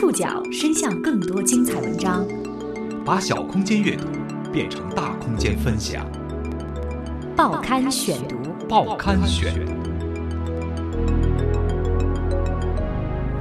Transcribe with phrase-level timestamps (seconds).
[0.00, 2.26] 触角伸向更多精彩文章，
[3.04, 4.06] 把小空间阅读
[4.50, 6.10] 变成大空间分享。
[7.36, 9.52] 报刊选读，报刊选。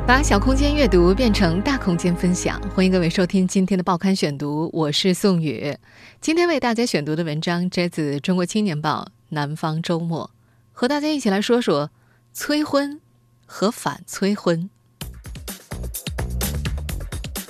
[0.06, 5.78] 把小空间阅读变成大空间分享，欢迎各位收听今天的报刊选读，我是宋宇。
[6.20, 10.30] 今天为大家选读的文章摘自《中国青年报》《南方周末》，
[10.74, 11.90] 和大家一起来说说
[12.34, 13.00] 催婚
[13.46, 14.70] 和反催婚。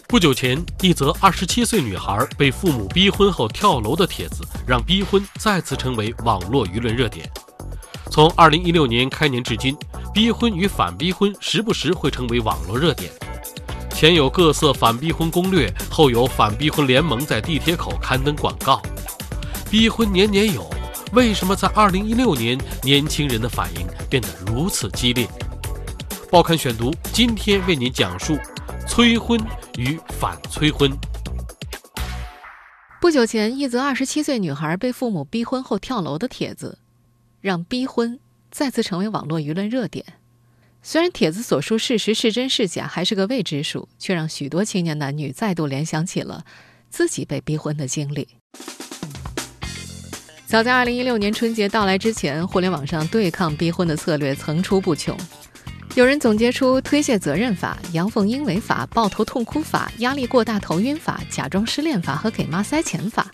[0.09, 7.29] 不久前，一则二十七岁女孩被父母逼婚后跳楼的帖子，让逼婚再次成为网络舆论热点。
[8.09, 9.77] 从二零一六年开年至今，
[10.11, 13.11] 逼婚与反逼婚时不时会成为网络热点。
[13.91, 18.81] 前有各色反逼婚攻略，后有反逼婚联盟在地铁口刊登广告。
[19.69, 20.67] 逼婚年年有，
[21.13, 25.29] 为什么在二零一六年年轻人的反应变得如此激烈？
[26.31, 28.35] 报刊选读今天为您讲述
[28.87, 29.39] 催婚。
[29.79, 30.91] 与反催婚。
[32.99, 36.79] 不久前，一则二十七岁女孩被父母逼婚后跳楼的帖子，
[37.39, 38.19] 让逼婚
[38.51, 40.05] 再次成为网络舆论热点。
[40.83, 46.43] 虽然帖子所述事实是真是假还是个未知数，却让许多青年男女再度联想起了
[46.89, 48.27] 自己被逼婚的经历。
[50.45, 55.17] 早在二零一六年春节到来之前，互联网上对抗逼婚的策略层出不穷。
[55.95, 63.27] 有人总结出推卸责任法、阳奉阴违法、抱头痛哭法、压力过大头晕法、假装失恋法和给妈塞钱法，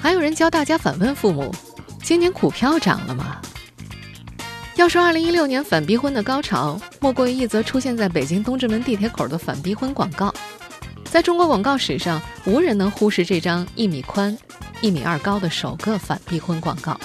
[0.00, 1.54] 还有人教大家反问父母：
[2.02, 3.40] 今年股票涨了吗？
[4.74, 10.32] 要说2016年反逼婚的高潮，莫过于一则出现在北京东直门地铁口的反逼婚广告。
[11.04, 14.36] 在中国广告史上，无人能忽视这张一米宽、
[14.80, 16.98] 一米二高的首个反逼婚广告。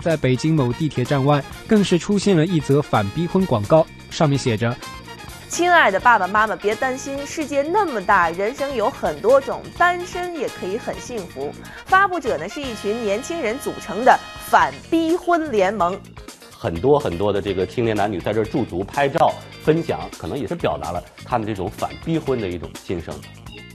[0.00, 3.84] 在北京某地铁站外，更是出现了一则反逼婚广告。
[4.10, 4.76] 上面写着
[5.48, 11.52] ：“亲爱的爸爸妈妈，别担心，世界那么大，人生有很多种，单身也可以很幸福。”
[11.86, 15.98] 发布者呢是一群年轻人组成的反逼婚联盟，
[16.50, 19.32] 很多很多的这个青年男女在这驻足拍照
[19.62, 23.14] 分享，可能也是表达了他们这种反逼婚的一种心声。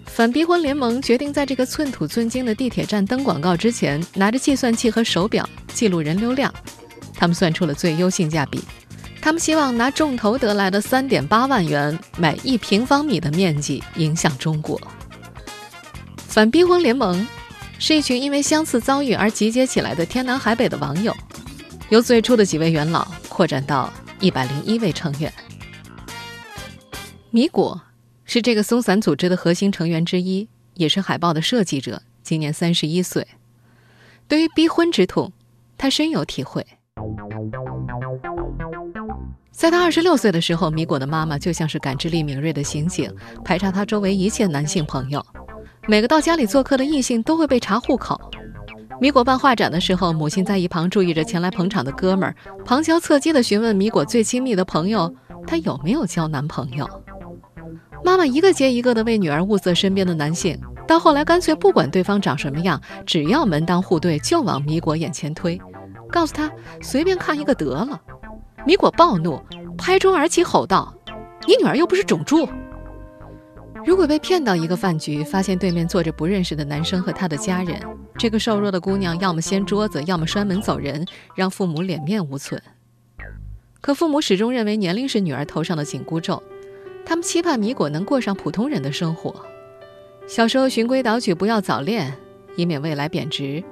[0.05, 6.53] 反逼婚联盟决定在这个寸土寸金的地铁站登广告之前，拿着计算器和手表记录人流量，
[7.15, 8.61] 他们算出了最优性价比。
[9.21, 14.81] 他们希望拿众筹得来的三点八万元买一平方米的面积，影响中国。
[16.17, 17.27] 反逼婚联盟
[17.77, 21.15] 是一群因为相似遭遇而集结起来的天南海北的网友，
[21.89, 25.31] 由最初的几位元老扩展到一百零一位成员。
[27.29, 27.79] 米果
[28.25, 33.27] 是这个松散组织的核心成员之一，也是海报的设计者，今年三十一岁。
[34.27, 35.31] 对于逼婚之痛，
[35.77, 36.65] 他深有体会。
[39.61, 43.13] 在他二十六岁的时候，米果的妈妈就像是感知力敏锐的刑警，
[43.45, 45.23] 排查他周围一切男性朋友。
[45.87, 48.19] 每个到家里做客的异性都会被查户口。
[48.99, 52.35] 米果办画展的时候，母亲在一旁注意着前来捧场的哥们儿，
[52.65, 55.13] 旁敲侧击地询问米果最亲密的朋友，
[55.45, 56.89] 他有没有交男朋友。
[58.03, 65.61] 妈妈一个接一个地为女儿物色身边的男性，到后来干脆不管对方长什么样，只要门当户对，就往米果眼前推，
[66.09, 66.51] 告诉他
[66.81, 68.01] 随便看一个得了。
[68.65, 69.41] 米果暴怒，
[69.77, 70.93] 拍桌而起，吼道
[71.47, 72.47] ：“你女儿又不是种猪！
[73.83, 77.79] 如果被骗到一个饭局，发现对面坐着不认识的男生和他的家人，
[78.17, 82.61] 这个瘦弱的姑娘要么掀桌子，要么摔门走人，让父母脸面无存。
[83.81, 86.41] 可父母始终认为年龄是女儿头上的紧箍咒，
[87.03, 89.43] 他们期盼米果能过上普通人的生活。
[90.27, 92.13] 小时候循规蹈矩，不要早恋，
[92.55, 93.63] 以免未来贬值；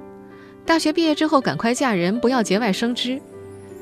[0.66, 3.22] 大学毕业之后赶快嫁人，不要节外生枝。”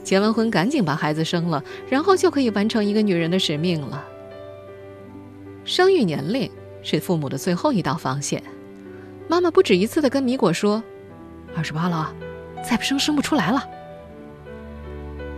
[0.08, 4.02] 结完婚，赶紧把孩子生了，然后就可以完成一个女人的使命了。
[5.66, 6.50] 生育年龄
[6.82, 8.42] 是父母的最后一道防线。
[9.28, 10.82] 妈妈不止一次的跟米果说
[11.54, 12.10] ：“二十八了，
[12.66, 13.62] 再不生生不出来了。”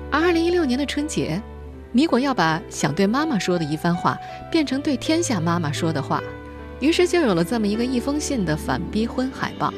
[0.08, 1.42] 而二零一六年的春节，
[1.90, 4.16] 米果要把想对妈妈说的一番话
[4.52, 6.22] 变成对天下妈妈说的话，
[6.78, 9.74] 于是就有了这么一个一封信的反逼婚海报。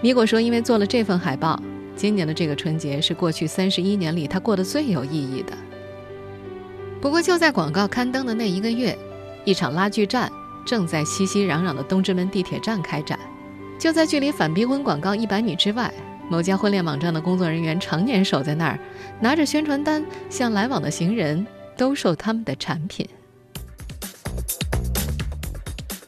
[0.00, 1.62] 米果说：“因为做了这份海报。”
[1.98, 5.52] 今年的这个春节是过去三十一年里他过得最有意义的。
[7.00, 8.96] 不过就在广告刊登的那一个月，
[9.44, 10.30] 一场拉锯战
[10.64, 13.18] 正在熙熙攘攘的东直门地铁站开展。
[13.80, 15.92] 就在距离反逼婚广告一百米之外，
[16.30, 18.78] 某家婚恋网站的工作人员常年守在那儿，
[19.18, 21.44] 拿着宣传单向来往的行人
[21.76, 23.08] 兜售他们的产品。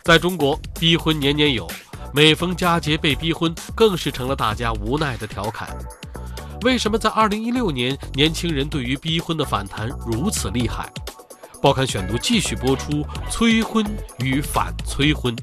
[0.04, 1.68] 在中国，逼婚年年有。
[2.12, 5.68] 每逢佳节被逼婚，更是成了大家无奈的调侃。
[6.62, 10.92] 为什么在2016年，年轻人对于逼婚的反弹如此厉害？
[11.62, 13.84] 报刊选读继续播出催婚
[14.18, 15.34] 与反催婚。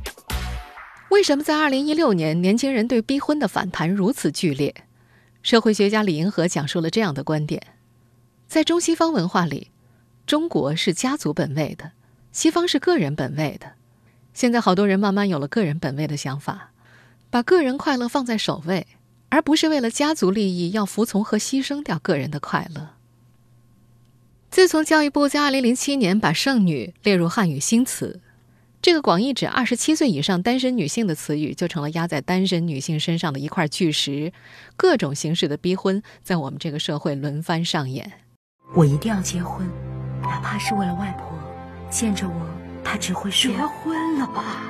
[1.09, 4.75] 为什么在二零一六年，年轻人对逼婚的反弹如此剧烈？
[5.41, 7.61] 社会学家李银河讲述了这样的观点：
[8.49, 9.71] 在中西方文化里，
[10.25, 11.91] 中国是家族本位的，
[12.33, 13.76] 西方是个人本位的。
[14.37, 16.69] 现在好多人慢慢有了个人本位的想法，
[17.31, 18.85] 把个人快乐放在首位，
[19.29, 22.89] 而不是为了家族利益要服从和牺牲掉个人的快乐。
[24.51, 28.21] 自从教育部在2007年把“剩女”列入汉语新词，
[28.79, 34.31] 这个广义指27岁以上单身女性的词语，就成了压在单身女性身上的一块巨石。
[34.75, 38.11] 各种形式的逼婚在我们这个社会轮番上演。
[38.75, 39.67] 我一定要结婚，
[40.21, 41.35] 哪怕是为了外婆。
[41.89, 42.47] 见着我，
[42.83, 44.61] 她只会说：“结婚了吧，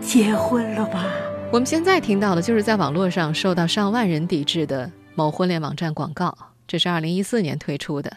[0.00, 1.06] 结婚了吧。”
[1.52, 6.36] 我们现在听到的，就是在网络上受到上万人抵制的某婚恋网站广告。
[6.68, 8.16] 这是2014年推出的。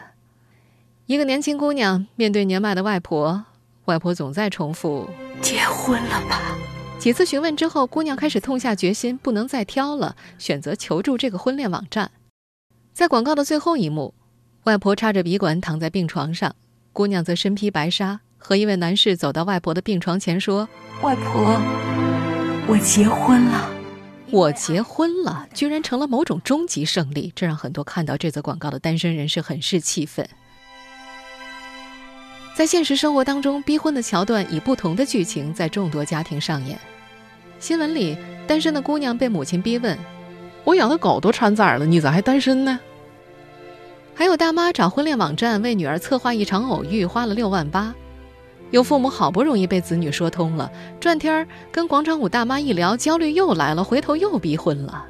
[1.06, 3.44] 一个年轻姑娘面对年迈的外婆，
[3.86, 5.10] 外婆总在重复
[5.42, 6.40] “结婚了吧”。
[6.96, 12.12] 几次询问之后，姑娘开始痛下决心，不能再挑了，选择求助这个婚恋网站。
[12.92, 14.14] 在广告的最后一幕，
[14.62, 16.54] 外婆插着鼻管躺在病床上，
[16.92, 20.68] 姑娘则身披白纱，和一位男士走到外婆的病床前说
[21.00, 21.58] ：“外婆，
[22.66, 23.70] 我结婚了，
[24.30, 30.28] 我结婚了，居然成了某种终极胜利，这让很多看到这则广告的单身人士很是气愤。”
[32.54, 36.78] 在现实生活当中，逼婚的桥段以不同的剧情在众多家庭上演。
[37.58, 38.14] 新闻里，
[38.46, 39.98] 单身的姑娘被母亲逼问
[40.64, 42.78] ：“我养的狗都产崽了，你咋还单身呢？”
[44.14, 47.94] 还有大妈找婚恋网站为女儿策划一场偶遇，花了六万八。
[48.74, 50.68] 有父母好不容易被子女说通了，
[50.98, 55.06] 转天儿跟广场舞大妈一聊，焦虑又来了，回头又逼婚了。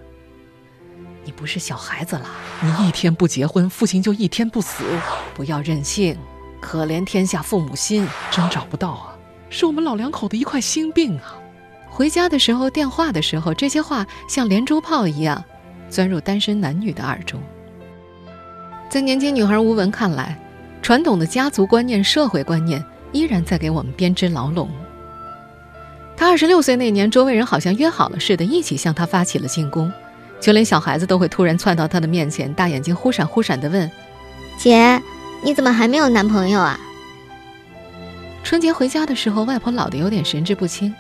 [1.25, 2.27] 你不是小孩子了，
[2.61, 4.85] 你一天不结婚，父亲就一天不死。
[5.33, 6.15] 不要任性。
[6.61, 9.17] 可怜天下父母心，真找不到啊！
[9.49, 11.35] 是我们老两口的一块心病啊！
[11.89, 15.43] 回家的时候，电话的时候，这些话像连珠炮一样，
[15.89, 17.41] 钻入单身男女的耳中。
[18.91, 20.39] 在年轻女孩吴文看来，
[20.83, 22.85] 传统的家族观念、社会观念
[23.15, 24.69] 依然在给我们编织牢笼。
[26.17, 29.91] 他二十六岁那年，周围人好像约好了似的，一起向他发起了进攻，
[30.39, 33.91] 就连小孩子都会突然窜到他的面前，大眼睛忽闪忽闪地问
[34.59, 35.01] ：“姐。”
[35.45, 36.81] 你怎么还没有男朋友啊？
[38.43, 40.95] 春节回家的时候，外婆老的有点神志不清，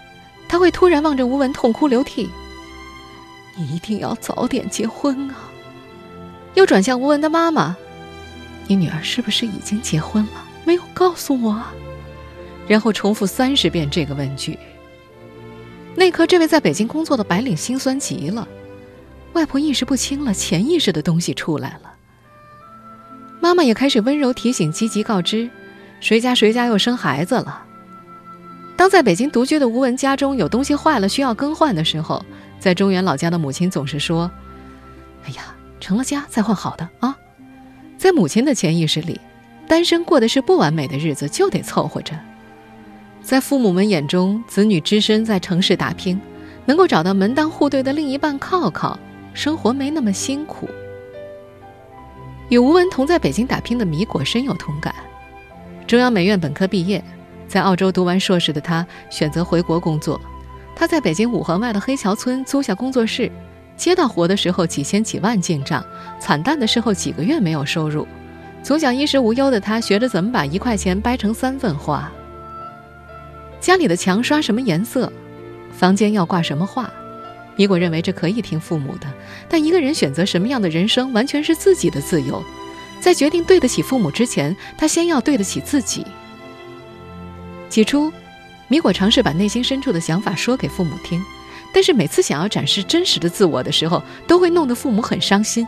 [0.46, 2.28] 她会突然望着吴文痛哭流涕
[3.56, 5.48] ：“你一定要早点结婚啊！”
[6.52, 7.74] 又转向吴文的妈妈
[8.68, 10.44] ：“你女儿是不是已经结婚了？
[10.66, 11.62] 没有告诉我。”
[12.66, 14.58] 然后重复三十遍这个问句。
[15.94, 18.46] 那刻，这位在北京工作的白领心酸极了，
[19.32, 21.94] 外婆意识不清了，潜意识的东西出来了。
[23.40, 25.48] 妈妈也开始温柔提醒，积极告知，
[26.00, 27.64] 谁家谁家又生孩子了。
[28.76, 32.24] 当在北京独居的吴文家中有东西坏了需要更换的时候，
[32.58, 34.30] 在中原老家的母亲总是说
[35.26, 37.16] ：“哎呀，成了家再换好的啊。”
[37.96, 39.20] 在母亲的潜意识里，
[39.68, 42.18] 单身过的是不完美的日子，就得凑合着。
[43.24, 46.20] 在父母们眼中，子女只身在城市打拼，
[46.66, 48.98] 能够找到门当户对的另一半靠靠，
[49.32, 50.68] 生活没那么辛苦。
[52.50, 54.94] 与吴文同在北京打拼的米果深有同感。
[55.86, 57.02] 中央美院本科毕业，
[57.48, 60.20] 在澳洲读完硕士的他选择回国工作。
[60.76, 63.32] 他在北京五环外的黑桥村租下工作室，
[63.74, 65.82] 接到活的时候几千几万进账，
[66.20, 68.06] 惨淡的时候几个月没有收入。
[68.62, 72.12] 从小衣食无忧的他，学着怎么把一块钱掰成三份花。
[73.64, 75.10] 家里的墙刷什么颜色，
[75.72, 76.92] 房间要挂什么画。
[77.56, 79.06] 米果认为这可以听父母的，
[79.48, 82.44] 但一个人选择什么样的人生，完全是自己的自由。
[83.00, 86.04] 在决定对得起父母之前，他先要对得起自己。
[87.70, 88.12] 起初，
[88.68, 91.24] 米果尝试把内心深处的想法说给父母听，
[91.72, 95.66] 但是每次想要展示真实的自我的时候，都会弄得父母很伤心。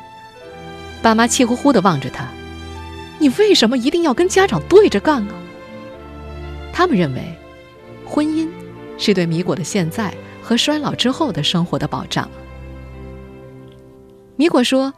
[1.00, 2.28] 爸妈气呼呼地望着他
[3.18, 5.34] ：“你为什么一定要跟家长对着干啊？”
[6.74, 7.22] 他们认为，
[8.06, 8.48] 婚姻
[8.96, 10.14] 是对米果的现在。
[10.46, 12.30] 和衰老之后的生活的保障。
[14.36, 14.94] 米果说：“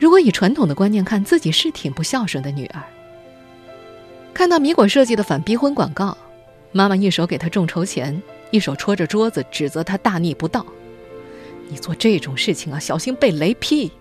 [0.00, 2.82] 如果以传统的观念看，自己是挺不孝顺的女儿。”
[4.34, 6.18] 看到米果设计的反逼婚广告，
[6.72, 10.66] 妈妈一手给他众筹钱，一手戳着桌子指责他大逆不道
[11.70, 13.92] ：“你做这种事情啊，小心被雷劈，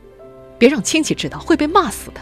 [0.58, 2.20] 别让亲戚知道，会被骂死的。”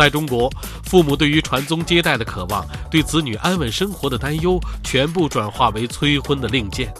[0.00, 0.50] 在中国，
[0.82, 6.90] 父母对于传宗接代的渴望，对子女安稳生活的担忧，全部转化为催婚的令箭。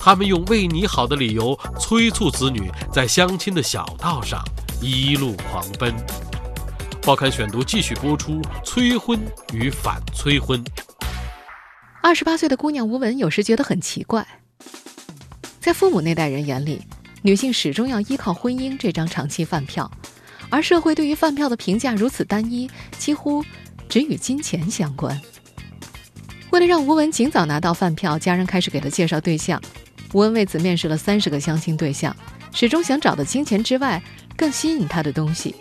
[0.00, 4.42] 他们用“为你好”的理由，催促子女在相亲的小道上
[4.82, 5.94] 一路狂奔。
[7.02, 9.16] 报刊选读继续播出：催婚
[9.52, 10.60] 与反催婚。
[12.02, 14.26] 二十八岁的姑娘吴文有时觉得很奇怪，
[15.60, 16.82] 在父母那代人眼里，
[17.22, 19.88] 女性始终要依靠婚姻这张长期饭票，
[20.50, 23.44] 而社会对于饭票的评价如此单一，几乎
[23.88, 25.20] 只与金钱相关。
[26.50, 29.60] 为了让吴文尽早拿到饭票，家人开始给他介绍对象。
[30.12, 32.14] 吴文为此面试了三十个相亲对象，
[32.52, 34.00] 始终想找的金钱之外
[34.36, 35.54] 更吸引他的东西。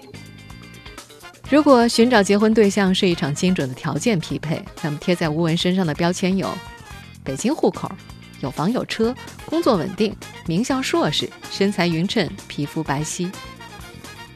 [1.49, 6.47] 如果寻找结婚对象是一场精准的条件匹配，那么贴在吴文身上的标签有：
[7.23, 7.91] 北京户口、
[8.41, 13.31] 有房有车、工作稳定、名校硕士、身材匀称、皮肤白皙。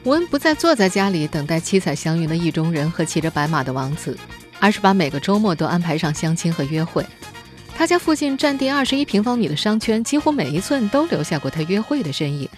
[0.04, 4.16] 吴文不再坐在家里等待七彩祥云的意中人和骑着白马的王子。
[4.60, 7.06] 而是把每个周末都安排上相亲和约会。
[7.76, 12.48] 他家附近占地二十一平方米的商圈，几乎每一寸都留下过他约会的身影。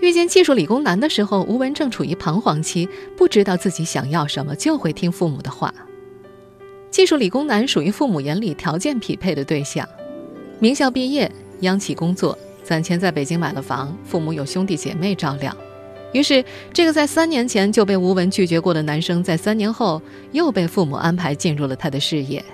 [0.00, 5.72] 遇见技术理工男的时候，吴文正处于彷徨期，不知道自己想要什么，就会听父母的话。
[6.90, 9.86] 技术理工男属于父母眼里条件匹配的对象，
[10.58, 15.56] 名校毕业，央企工作，攒钱在北京买了房，父母有兄弟姐妹照料。
[16.12, 22.44] 于是，这个在三年前就被吴文拒绝过的男生，在三年后又被父母安排进入了他的事业。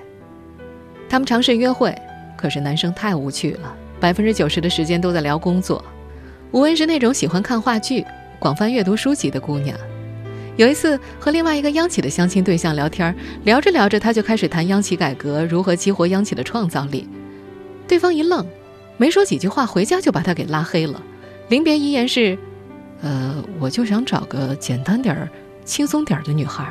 [1.08, 1.96] 他们尝试约会，
[2.36, 5.82] 可是男生太无趣了，百分之九十的时间都在聊工作。
[6.50, 8.04] 吴文是那种喜欢看话剧、
[8.38, 9.74] 广泛阅读书籍的姑娘。
[10.56, 13.14] 有一次和另外一个央企的相亲对象聊天，
[13.44, 17.08] 聊着聊着，他就开始谈央企改革如何激活央企的创造力。
[17.88, 18.46] 对方一愣，
[18.96, 21.02] 没说几句话，回家就把他给拉黑了。
[21.48, 22.38] 临别遗言是。
[23.04, 25.28] 呃，我就想找个简单点儿、
[25.64, 26.64] 轻松点儿的女孩。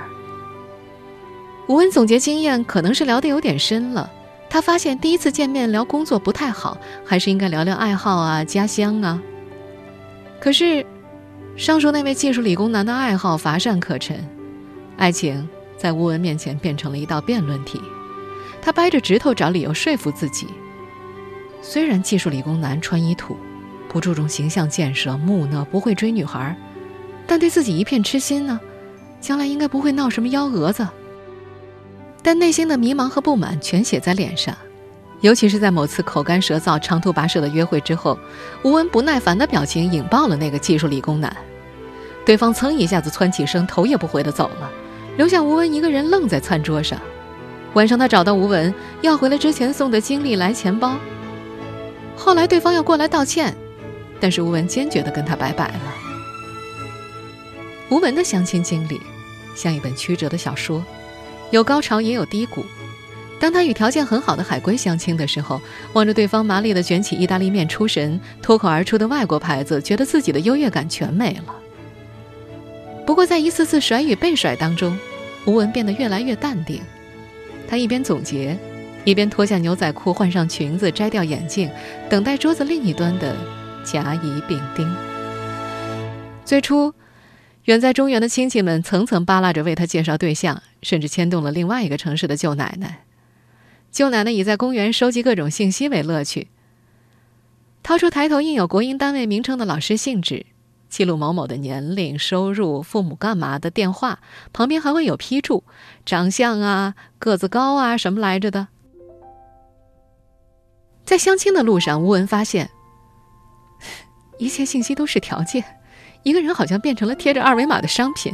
[1.68, 4.10] 吴文总结经验，可能是聊得有点深了。
[4.50, 9.22] 他发现第一次见面聊工作不太好，还是应该聊聊爱好啊、家乡啊。
[10.40, 10.86] 可是，
[11.58, 14.25] 上述那位技术理工男的爱好乏善可陈，
[14.96, 17.82] 爱情在吴文面前变成了一道辩论题。
[18.62, 20.48] 他掰着指头找理由说服自己：
[21.62, 23.38] 虽然技术理工男穿衣土。
[23.88, 26.56] 不注重形象建设，木讷，不会追女孩，
[27.27, 28.58] 但对自己一片痴心呢。
[29.20, 30.88] 将来应该不会闹什么幺蛾子。
[32.24, 34.56] 但内心的迷茫和不满全写在脸上，
[35.20, 38.18] 尤其是在某次口干舌燥、长途跋涉的约会之后，
[38.63, 41.36] 吴文不耐烦的表情引爆了那个技术理工男。
[42.25, 44.72] 对方噌一下子窜起身，头也不回的走了，
[45.18, 46.98] 留下吴文一个人愣在餐桌上。
[47.74, 50.96] 晚上，他找到吴文，要回了之前送的金利来钱包。
[52.24, 53.56] 后来，对方要过来道歉。
[54.20, 55.82] 但是吴文坚决地跟他拜拜了。
[57.90, 59.01] 吴文的相亲经历
[59.56, 60.86] 像一本曲折的小说，
[61.50, 62.63] 有高潮也有低谷。
[63.40, 65.60] 当他与条件很好的海归相亲的时候，
[65.94, 71.56] 望着对方麻利地卷起意大利面出神，脱口而出的外国牌子，觉得自己的优越感全没了。
[73.08, 74.96] 不过在一次次甩与被甩当中，
[75.46, 76.80] 吴文变得越来越淡定。
[77.68, 78.56] 他一边总结，
[79.03, 81.70] 一边脱下牛仔裤，换上裙子，摘掉眼镜，
[82.10, 83.36] 等待桌子另一端的。
[83.84, 84.88] 甲乙丙丁。
[86.46, 86.93] 最初，
[87.65, 93.05] 远在中原的亲戚们层层扒拉着为他介绍对象，甚至牵动了另外一个城市的舅奶奶。
[93.91, 96.50] 舅奶奶以在公园收集各种信息为乐趣，
[97.81, 100.46] 掏出抬头印有国营单位名称的老师信纸，
[100.88, 104.20] 记录某某的年龄、收入、父母干嘛的电话，
[104.53, 105.63] 旁边还会有批注：
[106.05, 108.67] 长相啊、个子高啊什么来着的。
[111.12, 112.70] 在相亲的路上，吴文发现。
[114.38, 115.62] 一切信息都是条件，
[116.24, 118.34] 一个人好像变成了贴着二维码的商品。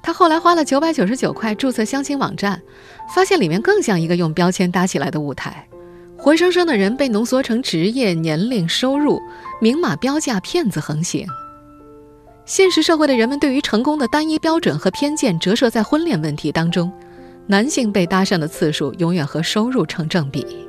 [0.00, 2.62] 他后来花了九百九十九块注册相亲网站，
[3.12, 5.66] 发现里面更像一个用标签搭起来的舞台，
[6.16, 9.20] 活生生的人被浓缩成职业、年龄、收入，
[9.60, 11.26] 明码标价，骗子横行。
[12.44, 16.92] 现实社会的人们对于成功的单一标准和偏见折射在婚恋问题当中，
[17.48, 20.65] 男性被搭讪的次数永远和收入成正比。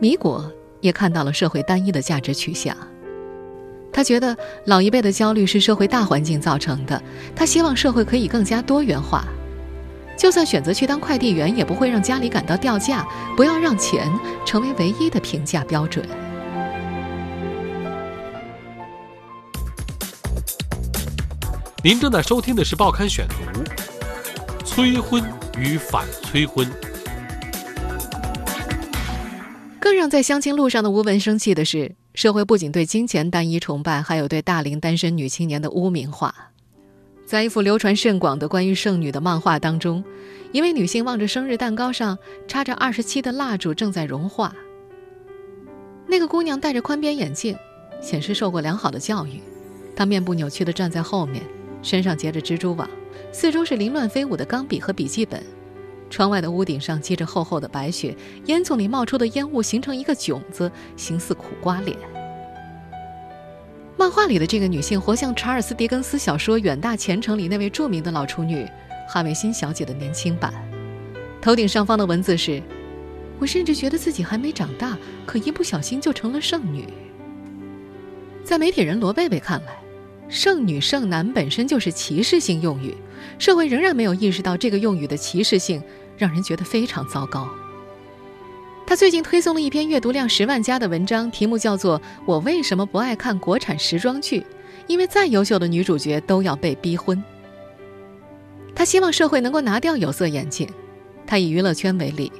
[0.00, 0.52] 米果。
[0.80, 2.72] 也看到了社会单一的价值取向，
[3.92, 4.36] 他觉得
[4.66, 7.02] 老一辈的焦虑是社会大环境造成的，
[7.34, 9.24] 他希望社会可以更加多元化，
[10.16, 13.04] 就算选择去当快递员，也不会让家里感到掉价，
[13.36, 14.08] 不要让钱
[14.46, 16.08] 成为唯一的评价标准。
[21.82, 23.34] 您正在收听的是《报刊选读》，
[24.64, 25.20] 催婚
[25.58, 26.87] 与反催婚。
[29.88, 36.34] 更让在相亲路上的吴文生气的是，社会不仅对金钱单一崇拜，还有对大龄单身女青年的污名化。
[37.24, 40.04] 在一幅流传甚广的关于剩女的漫画当中，
[40.52, 44.54] 一位女性望着生日蛋糕上插着二十七的蜡烛，正在融化。
[46.06, 47.56] 那个姑娘戴着宽边眼镜，
[48.02, 49.40] 显示受过良好的教育。
[49.96, 51.42] 她面部扭曲地站在后面，
[51.82, 52.86] 身上结着蜘蛛网，
[53.32, 55.42] 四周是凌乱飞舞的钢笔和笔记本。
[56.10, 61.96] 窗外的屋顶上积着厚厚的白雪，烟囱里冒出的烟雾形成一个囧子，形似苦瓜脸。
[63.96, 68.64] 漫画里的这个女性活像查尔斯·狄更斯小说《远大前程》里那位著名的老处女
[69.08, 70.54] 哈维辛小姐的年轻版。
[71.42, 72.62] 头顶上方的文字是
[73.40, 74.96] ：“我甚至觉得自己还没长大，
[75.26, 76.84] 可一不小心就成了剩女。”
[78.44, 79.76] 在媒体人罗贝贝看来
[80.28, 82.94] ，“剩女”“剩男”本身就是歧视性用语，
[83.38, 85.82] 社会仍然没有意识到这个用语的歧视性，
[86.16, 87.48] 让人觉得非常糟糕。
[88.86, 94.40] 他最近推送了一篇阅读量十万加的文章，题目叫做《我为什么不爱看国产时装剧》，
[94.86, 97.22] 因为再优秀的女主角都要被逼婚。
[98.74, 100.66] 他希望社会能够拿掉有色眼镜。
[101.26, 102.32] 他以娱乐圈为例，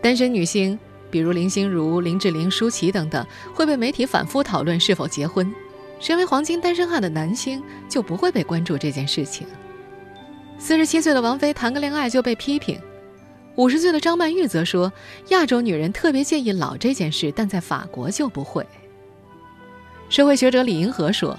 [0.00, 0.78] 单身女星，
[1.10, 5.52] 比如林心如、林志玲、舒淇等等，会被媒体反复讨论是否结婚。
[5.98, 9.44] 身为黄金单身汉的男星，就不会被关注这件事情。
[10.60, 12.78] 四十七岁的王菲谈个恋爱就被批评，
[13.56, 14.92] 五十岁的张曼玉则说，
[15.30, 18.64] 亚洲女人特别介意老这件事，但在法国就不会。
[20.10, 21.34] 社会学者李银河说，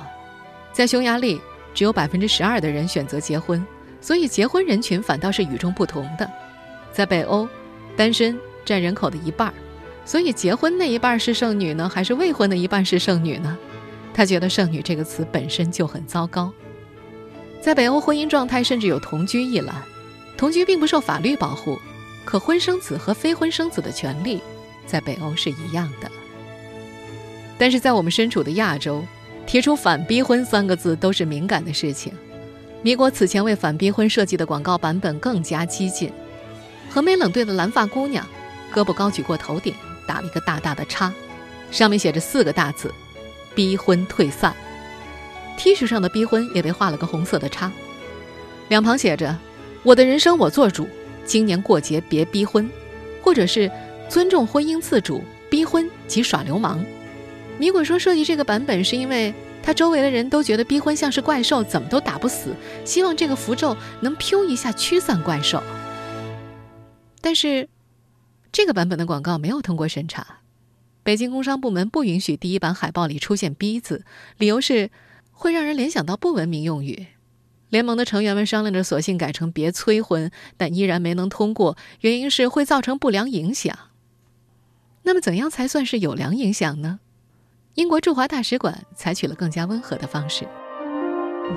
[0.73, 1.39] 在匈牙利，
[1.71, 3.63] 只有百分之十二的人选择结婚，
[4.01, 6.29] 所以结婚人群反倒是与众不同的。
[6.91, 7.47] 在北欧，
[7.95, 8.35] 单身
[8.65, 9.53] 占人口的一半，
[10.03, 13.55] 所以结婚那一半是剩女呢，还是未婚的一半是剩女呢？
[14.15, 16.51] 他觉得“剩女”这个词本身就很糟糕。
[17.61, 19.75] 在北欧，婚姻状态甚至有同居一栏，
[20.35, 21.79] 同居并不受法律保护，
[22.25, 24.41] 可婚生子和非婚生子的权利
[24.87, 26.09] 在北欧是一样的。
[27.59, 29.05] 但是在我们身处的亚洲，
[29.45, 32.11] 提出“反逼婚”三个字都是敏感的事情。
[32.81, 36.11] 米果此前为反逼婚设计的广告版本更加激进。
[36.89, 38.25] 和美冷对的蓝发姑娘，
[38.73, 39.75] 胳膊高举过头顶，
[40.07, 41.13] 打了一个大大的叉，
[41.69, 42.91] 上面写着四个大字
[43.53, 44.55] ：“逼婚退散。
[45.58, 47.72] ”T 恤上的“逼婚”也被画了个红色的叉，
[48.70, 49.37] 两旁写着
[49.83, 50.87] ：“我的人生我做主，
[51.25, 52.70] 今年过节别逼婚。”
[53.22, 53.70] 或者是
[54.09, 56.83] “尊重婚姻自主，逼婚即耍流氓。”
[57.59, 65.61] 米果说设计这个版本是因为他周围的人都觉得逼婚像是怪兽，怎么都打不死，希望这个符咒能飘一下驱散怪兽。
[67.22, 67.70] 但是，
[68.51, 70.40] 这个版本的广告没有通过审查。
[71.03, 74.03] 北京工商部门不允许第一版海报里出现“逼”字，
[74.37, 74.90] 理由是
[75.41, 77.07] 会让人联想到不文明用语。
[77.69, 83.75] 联盟的成员们商量着，索性改成“别催婚”，但依然没能通过，原因是会造成不良影响。
[85.01, 86.99] 那么，怎样才算是有良影响呢？
[87.73, 90.45] 英国驻华大使馆采取了更加温和的方式。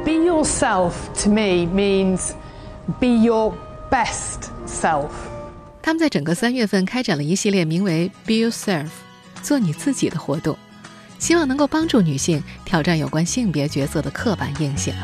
[0.02, 0.92] Be yourself
[1.22, 2.30] to me means
[2.98, 3.52] be your
[3.90, 5.10] best self.
[5.82, 8.88] 他们在整个三月份开展了一系列名为 “Be Yourself”，
[9.42, 10.56] 做你自己的活动，
[11.24, 14.94] 希望能够帮助女性挑战有关性别角色的刻板印象。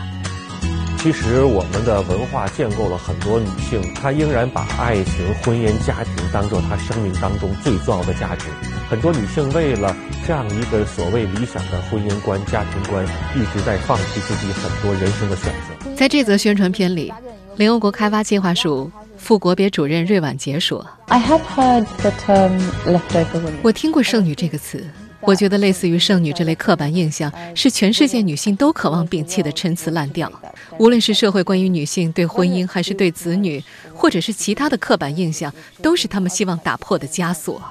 [0.99, 8.49] 其实，我们的文化建构了很多女性，她仍然把爱情、婚姻、家庭当做她生命当中最重要的价值。
[8.91, 13.03] 很多女性为了这样一个所谓理想的婚姻观、家庭观，
[13.35, 15.91] 一直在放弃自己很多人生的选择。
[15.97, 17.11] 在这则宣传片里，
[17.57, 18.93] 联合国开发计划署。
[19.17, 23.53] 副国别主任芮婉杰说：“I have heard the term leftover women。
[23.63, 24.83] 我听过‘剩女’这个词，
[25.23, 30.31] 我觉得类似于‘剩女’这类刻板印象是全世界女性都渴望摒弃的陈词滥调。
[30.79, 33.63] 无论是社会关于女性对婚姻，还是对子女，
[33.95, 35.53] 或者是其他的刻板印象，
[35.83, 37.63] 都是他们希望打破的枷锁。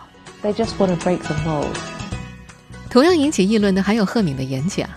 [0.43, 1.67] They just want to break the mold。
[2.89, 4.89] 同样引起议论的还有赫敏的演讲。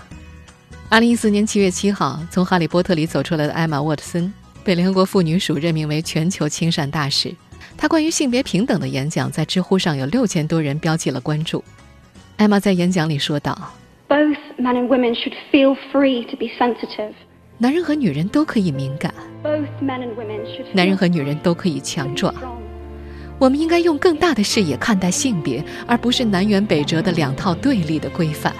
[0.88, 4.33] 二零一四年七月七号，从《哈利波特》里走出来的艾玛沃特森。”
[4.65, 7.35] 被联合国妇女署任命为全球亲善大使，
[7.77, 11.65] 她关于性别平等的演讲在知乎上有六千多人标记了关注。
[12.37, 13.57] 艾玛在演讲里说道
[14.09, 17.12] ：“Both men and women should feel free to be sensitive。
[17.59, 19.14] 男人和女人都可以敏感。
[19.45, 20.66] Both men and women should。
[20.73, 22.35] 男人和女人都可以强壮。
[23.38, 28.53] 我们应该用更大的视野看待性别，而不是南辕北辙的两套对立的规范。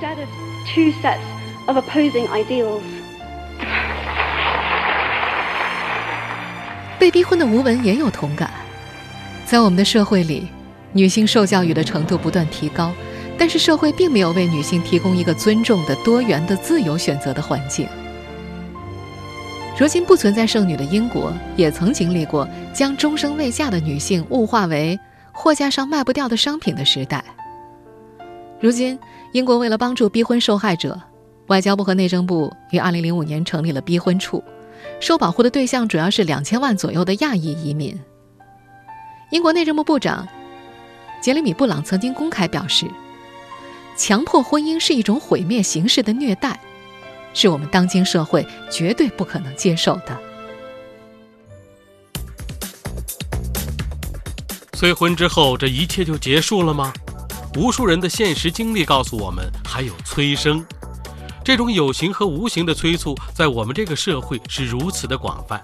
[0.00, 0.28] Instead of
[0.74, 1.20] two sets
[1.66, 2.80] of opposing ideals。”
[6.98, 8.50] 被逼婚的吴文也有同感，
[9.44, 10.48] 在我们的社会里，
[10.92, 12.90] 女性受教育的程度不断提高，
[13.38, 17.86] 但是社会并没有为女性提供一个尊重的、多元的、自由选择的环境。
[19.78, 24.98] 如今不存在剩女的英国，也曾经历过将终生未嫁的女性物化为
[25.32, 27.22] 货架上卖不掉的商品的时代。
[28.58, 28.98] 如今，
[29.32, 30.98] 英国为了帮助逼婚受害者，
[31.48, 34.42] 外交部和内政部于2005年成立了逼婚处。
[34.98, 37.98] 受保护的对象主要是两千万左右的亚裔移民。
[39.30, 40.26] 英国内政部部长
[41.20, 42.86] 杰里米·布朗曾经公开表示，
[43.96, 46.60] 强迫婚姻是一种毁灭形式的虐待。
[47.34, 50.18] 是我们当今社会绝对不可能接受的。
[54.72, 56.92] 催婚之后，这一切就结束了吗？
[57.56, 60.64] 无数人的现实经历告诉我们，还有催生。
[61.42, 65.60] 这种有形和无形的催促，在我们这个社会是如此的广泛。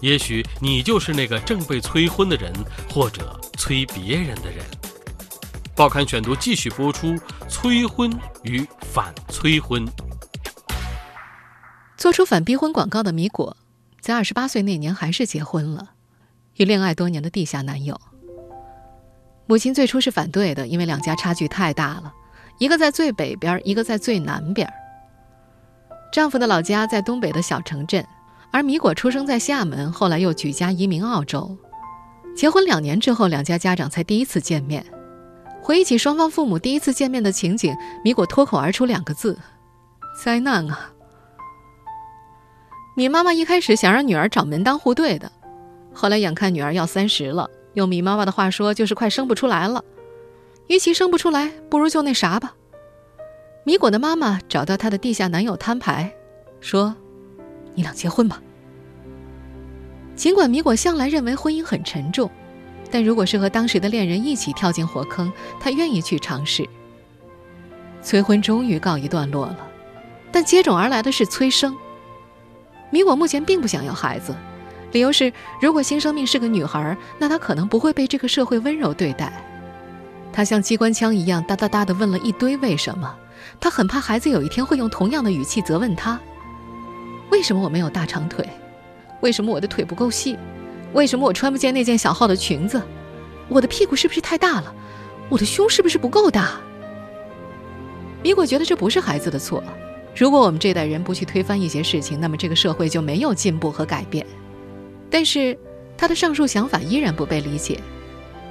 [0.00, 2.52] 也许你就是那个正被催婚的人，
[2.90, 4.64] 或者催别人的人。
[5.78, 7.14] 报刊选读继续播出：
[7.48, 8.10] 催婚
[8.42, 9.86] 与反催婚。
[11.96, 13.56] 做出反逼婚广告的米果，
[14.00, 15.90] 在二十八岁那年还是结婚了，
[16.56, 17.96] 与恋爱多年的地下男友。
[19.46, 22.12] 母亲最初是反对的，因为两家差距太大了，
[22.58, 24.68] 一个在最北边，一个在最南边。
[26.12, 28.04] 丈夫的老家在东北的小城镇，
[28.50, 31.56] 而米果出生在厦门，后来又举家移民澳洲。
[32.34, 34.84] 结婚两年之后，两家家长才第一次见面。
[35.68, 39.38] 回忆起双方父母第一次见面的情景，米果脱口而出两个字
[40.24, 40.94] ：“灾难啊！”
[42.96, 45.30] 米妈妈一开始想让女儿找门当户对的，
[45.92, 49.84] 后来眼看女儿要三十了，用米妈妈的话说，就是快生不出来了。
[50.68, 52.54] 与其生不出来，不如就那啥吧。
[53.64, 56.10] 米果的妈妈找到她的地下男友摊牌，
[56.62, 56.96] 说
[57.76, 58.40] ：“你俩结婚吧。”
[60.16, 62.30] 尽管米果向来认为婚姻很沉重，
[62.90, 66.68] 但如果是和当时的恋人一起跳进火坑，她愿意去尝试。
[68.02, 69.58] 催婚终于告一段落了，
[70.30, 71.76] 但接踵而来的是催生。
[72.90, 74.34] 米果目前并不想要孩子，
[74.92, 79.32] 理由是如果新生命是个女孩，那她可能不会被这个社会温柔对待。
[80.32, 83.14] 她像机关枪一样哒哒哒地问了一堆为什么。
[83.60, 86.20] 他很怕孩子有一天会用同样的语气责问他
[87.30, 88.46] ：“为什么我没有大长腿？
[89.20, 90.36] 为什么我的腿不够细？
[90.92, 92.82] 为什么我穿不见那件小号的裙子？
[93.48, 94.74] 我的屁股是不是太大了？
[95.28, 96.60] 我的胸是不是不够大？”
[98.22, 99.62] 米果觉得这不是孩子的错。
[100.16, 104.26] 如果我们这代人不去推翻一些事情，那么这个社会就没有进步和改变。
[105.08, 105.56] 但是
[105.96, 107.78] 他的上述想法依然不被理解。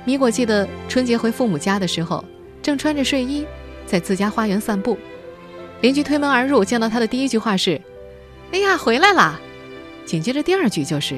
[0.05, 2.23] 米果记得春节回父母家的时候，
[2.61, 3.45] 正穿着睡衣。
[3.85, 4.97] 在自家花园散步，
[5.79, 7.81] 邻居推门而入，见到他的第一句话是
[8.51, 9.39] ：“哎呀，回来啦！”
[10.05, 11.15] 紧接着第二句就是：“，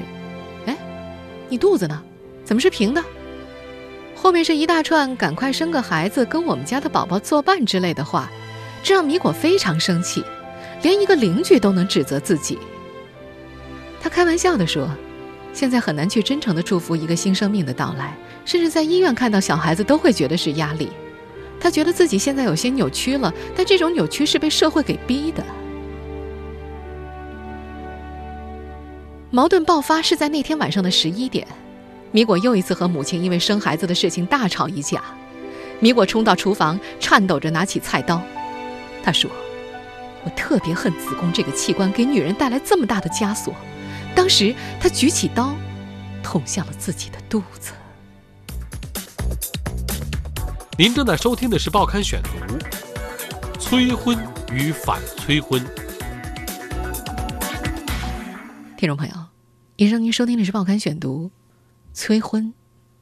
[1.50, 2.02] 你肚子呢？
[2.42, 3.04] 怎么是平的？”
[4.16, 8.30] 后面是一大串“赶快生个孩子，跟我们家的宝宝作伴”之类的话，
[8.82, 10.24] 这让米果非常生气，
[10.82, 12.58] 连一个邻居都能指责自己。
[14.00, 14.88] 他开玩笑地说
[15.52, 20.88] ：“现在很难去真诚地祝福一个新生命的到来，甚至在医院看到小孩子都会觉得是压力。”
[21.60, 25.44] 他觉得自己现在有些扭曲了，但这种扭曲是被社会给逼的。
[29.32, 31.46] 矛盾爆发是在那天晚上的十一点，
[32.10, 35.00] 米果又一次和母亲因为生孩子的事情大吵一架。
[35.78, 38.20] 米果冲到厨房，颤抖着拿起菜刀。
[39.04, 39.30] 他说
[40.24, 43.54] ：“我特别恨子宫这个器官给女人带来这么大的枷锁。”
[44.16, 45.54] 当时他举起刀，
[46.24, 47.70] 捅向了自己的肚子。
[50.76, 52.30] 您正在收听的是《报刊选读》，
[53.60, 54.18] 催婚
[54.52, 55.64] 与反催婚。
[58.76, 59.14] 听众朋友，
[59.80, 61.28] 以上您收听的是《报刊选读》，
[61.94, 62.52] 催婚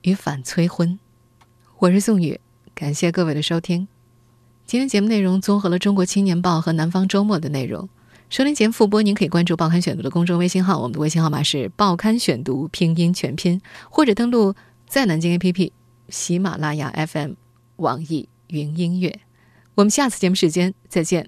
[0.03, 0.97] 与反催婚。
[1.81, 2.38] 我是宋宇，
[2.73, 3.88] 感谢各位的收听。
[4.64, 7.88] 今天节目内容综合了《中国青年报》和《南方周末》的内容。
[8.31, 13.61] 收听节目复播，您可以关注《报刊选读》的公众微信号，我们的微信号码是《报刊选读》拼音全拼，
[13.91, 14.55] 或者登录
[14.87, 15.73] 在南京 APP、
[16.11, 17.33] 喜马拉雅 FM。
[17.79, 19.19] 网易云音乐，
[19.75, 21.27] 我们下次节目时间再见。